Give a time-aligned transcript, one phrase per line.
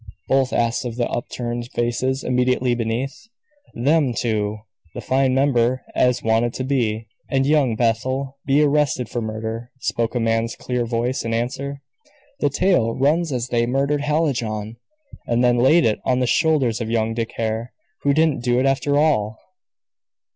[0.27, 3.27] both asked of the upturned faces immediately beneath.
[3.75, 4.57] "Them two
[4.95, 10.15] the fine member as wanted to be, and young Bethel be arrested for murder," spoke
[10.15, 11.83] a man's clear voice in answer.
[12.39, 14.77] "The tale runs as they murdered Hallijohn,
[15.27, 17.71] and then laid it on the shoulders of young Dick Hare,
[18.01, 19.37] who didn't do it after all."